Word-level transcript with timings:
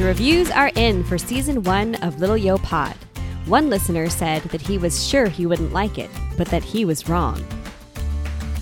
The 0.00 0.06
reviews 0.06 0.50
are 0.50 0.72
in 0.76 1.04
for 1.04 1.18
season 1.18 1.62
one 1.62 1.94
of 1.96 2.20
Little 2.20 2.38
Yo 2.38 2.56
Pod. 2.56 2.96
One 3.44 3.68
listener 3.68 4.08
said 4.08 4.42
that 4.44 4.62
he 4.62 4.78
was 4.78 5.06
sure 5.06 5.28
he 5.28 5.44
wouldn't 5.44 5.74
like 5.74 5.98
it, 5.98 6.08
but 6.38 6.48
that 6.48 6.64
he 6.64 6.86
was 6.86 7.06
wrong. 7.06 7.44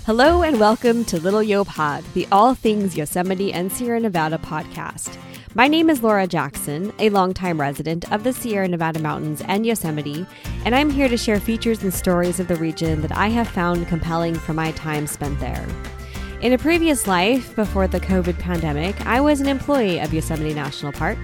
Hello 0.05 0.43
and 0.43 0.59
welcome 0.59 1.05
to 1.05 1.17
Little 1.17 1.41
Yo 1.41 1.63
Pod, 1.63 2.03
the 2.13 2.27
all 2.29 2.55
things 2.55 2.97
Yosemite 2.97 3.53
and 3.53 3.71
Sierra 3.71 4.01
Nevada 4.01 4.37
podcast. 4.37 5.17
My 5.55 5.69
name 5.69 5.89
is 5.89 6.03
Laura 6.03 6.27
Jackson, 6.27 6.91
a 6.99 7.09
longtime 7.09 7.61
resident 7.61 8.11
of 8.11 8.25
the 8.25 8.33
Sierra 8.33 8.67
Nevada 8.67 8.99
mountains 8.99 9.41
and 9.47 9.65
Yosemite, 9.65 10.25
and 10.65 10.75
I'm 10.75 10.89
here 10.89 11.07
to 11.07 11.15
share 11.15 11.39
features 11.39 11.83
and 11.83 11.93
stories 11.93 12.41
of 12.41 12.49
the 12.49 12.57
region 12.57 12.99
that 12.99 13.15
I 13.15 13.29
have 13.29 13.47
found 13.47 13.87
compelling 13.87 14.35
from 14.35 14.57
my 14.57 14.73
time 14.73 15.07
spent 15.07 15.39
there. 15.39 15.65
In 16.41 16.53
a 16.53 16.57
previous 16.57 17.05
life, 17.05 17.53
before 17.53 17.85
the 17.85 17.99
COVID 17.99 18.39
pandemic, 18.39 19.05
I 19.05 19.19
was 19.19 19.41
an 19.41 19.47
employee 19.49 19.99
of 19.99 20.13
Yosemite 20.13 20.53
National 20.53 20.93
Park. 20.93 21.17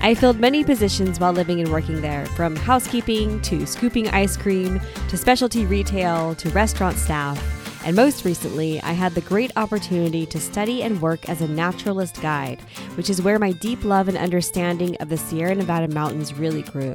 I 0.00 0.14
filled 0.14 0.38
many 0.38 0.62
positions 0.62 1.18
while 1.18 1.32
living 1.32 1.58
and 1.58 1.72
working 1.72 2.00
there, 2.00 2.24
from 2.26 2.54
housekeeping 2.54 3.40
to 3.42 3.66
scooping 3.66 4.06
ice 4.10 4.36
cream 4.36 4.80
to 5.08 5.16
specialty 5.16 5.66
retail 5.66 6.36
to 6.36 6.50
restaurant 6.50 6.98
staff. 6.98 7.84
And 7.84 7.96
most 7.96 8.24
recently, 8.24 8.80
I 8.82 8.92
had 8.92 9.16
the 9.16 9.22
great 9.22 9.50
opportunity 9.56 10.24
to 10.26 10.38
study 10.38 10.84
and 10.84 11.02
work 11.02 11.28
as 11.28 11.40
a 11.40 11.48
naturalist 11.48 12.22
guide, 12.22 12.60
which 12.94 13.10
is 13.10 13.20
where 13.20 13.40
my 13.40 13.50
deep 13.50 13.84
love 13.84 14.06
and 14.06 14.16
understanding 14.16 14.96
of 15.00 15.08
the 15.08 15.16
Sierra 15.16 15.56
Nevada 15.56 15.88
mountains 15.92 16.32
really 16.32 16.62
grew. 16.62 16.94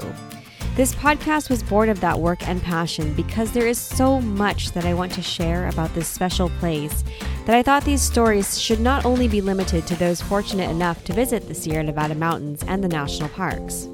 This 0.76 0.94
podcast 0.94 1.50
was 1.50 1.64
born 1.64 1.88
of 1.88 2.02
that 2.02 2.20
work 2.20 2.46
and 2.46 2.62
passion 2.62 3.14
because 3.14 3.54
there 3.54 3.66
is 3.66 3.80
so 3.80 4.20
much 4.20 4.74
that 4.74 4.84
I 4.84 4.94
want 4.94 5.14
to 5.14 5.22
share 5.22 5.70
about 5.70 5.94
this 5.94 6.06
special 6.06 6.50
place 6.60 7.06
that 7.46 7.56
I 7.56 7.64
thought 7.64 7.86
these 7.86 8.02
stories 8.02 8.60
should 8.60 8.82
not 8.82 9.06
only 9.06 9.30
be 9.30 9.40
limited 9.40 9.88
to 9.88 9.96
those 9.96 10.20
fortunate 10.20 10.70
enough 10.70 11.02
to 11.06 11.14
visit 11.14 11.48
the 11.48 11.56
Sierra 11.56 11.82
Nevada 11.82 12.14
mountains 12.14 12.62
and 12.68 12.84
the 12.84 12.90
national 12.90 13.30
parks. 13.30 13.88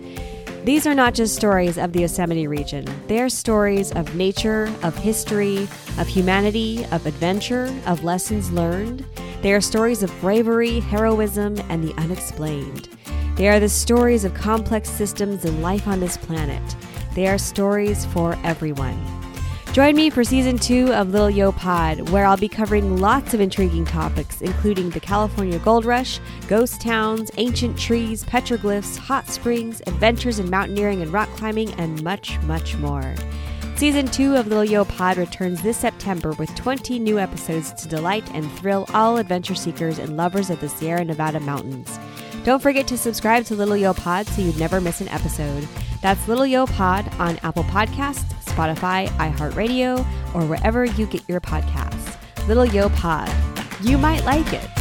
These 0.63 0.87
are 0.87 0.95
not 0.95 1.13
just 1.13 1.35
stories 1.35 1.77
of 1.77 1.93
the 1.93 1.99
Yosemite 1.99 2.47
region. 2.47 2.87
They 3.05 3.21
are 3.21 3.29
stories 3.29 3.91
of 3.91 4.15
nature, 4.15 4.73
of 4.81 4.97
history, 4.97 5.67
of 5.99 6.07
humanity, 6.07 6.83
of 6.85 7.05
adventure, 7.05 7.71
of 7.85 8.03
lessons 8.03 8.51
learned. 8.51 9.05
They 9.43 9.53
are 9.53 9.61
stories 9.61 10.01
of 10.01 10.19
bravery, 10.19 10.79
heroism, 10.79 11.59
and 11.69 11.83
the 11.83 11.93
unexplained. 12.01 12.89
They 13.35 13.47
are 13.47 13.59
the 13.59 13.69
stories 13.69 14.25
of 14.25 14.33
complex 14.33 14.89
systems 14.89 15.45
and 15.45 15.61
life 15.61 15.87
on 15.87 15.99
this 15.99 16.17
planet. 16.17 16.61
They 17.15 17.27
are 17.27 17.37
stories 17.37 18.05
for 18.05 18.37
everyone. 18.43 18.99
Join 19.73 19.95
me 19.95 20.09
for 20.09 20.25
season 20.25 20.57
two 20.57 20.91
of 20.93 21.11
Little 21.11 21.29
Yo 21.29 21.53
Pod, 21.53 22.09
where 22.09 22.25
I'll 22.25 22.35
be 22.35 22.49
covering 22.49 22.97
lots 22.97 23.33
of 23.33 23.39
intriguing 23.39 23.85
topics, 23.85 24.41
including 24.41 24.89
the 24.89 24.99
California 24.99 25.59
Gold 25.59 25.85
Rush, 25.85 26.19
ghost 26.49 26.81
towns, 26.81 27.31
ancient 27.37 27.79
trees, 27.79 28.25
petroglyphs, 28.25 28.97
hot 28.97 29.29
springs, 29.29 29.81
adventures 29.87 30.39
in 30.39 30.49
mountaineering 30.49 31.01
and 31.01 31.13
rock 31.13 31.29
climbing, 31.37 31.73
and 31.75 32.03
much, 32.03 32.37
much 32.41 32.75
more. 32.77 33.15
Season 33.77 34.05
2 34.05 34.35
of 34.35 34.47
Little 34.47 34.65
Yo 34.65 34.83
Pod 34.83 35.15
returns 35.15 35.63
this 35.63 35.77
September 35.77 36.33
with 36.33 36.53
20 36.55 36.99
new 36.99 37.17
episodes 37.17 37.71
to 37.75 37.87
delight 37.87 38.29
and 38.33 38.51
thrill 38.59 38.85
all 38.93 39.17
adventure 39.17 39.55
seekers 39.55 39.99
and 39.99 40.17
lovers 40.17 40.49
of 40.49 40.59
the 40.59 40.67
Sierra 40.67 41.05
Nevada 41.05 41.39
mountains. 41.39 41.97
Don't 42.43 42.61
forget 42.61 42.87
to 42.87 42.97
subscribe 42.97 43.45
to 43.45 43.55
Little 43.55 43.77
Yo 43.77 43.93
Pod 43.93 44.25
so 44.27 44.41
you 44.41 44.51
never 44.53 44.81
miss 44.81 44.99
an 44.99 45.07
episode. 45.09 45.67
That's 46.01 46.27
Little 46.27 46.47
Yo 46.47 46.65
Pod 46.65 47.07
on 47.19 47.37
Apple 47.43 47.63
Podcasts, 47.65 48.33
Spotify, 48.45 49.07
iHeartRadio, 49.09 49.99
or 50.33 50.45
wherever 50.45 50.85
you 50.85 51.05
get 51.05 51.27
your 51.29 51.39
podcasts. 51.39 52.17
Little 52.47 52.65
Yo 52.65 52.89
Pod. 52.89 53.31
You 53.81 53.99
might 53.99 54.25
like 54.25 54.53
it. 54.53 54.80